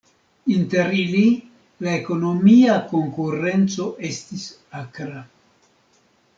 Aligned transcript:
Inter 0.53 0.87
ili, 1.01 1.25
la 1.87 1.93
ekonomia 1.97 2.79
konkurenco 2.95 3.87
estis 4.13 4.51
akra. 4.83 5.25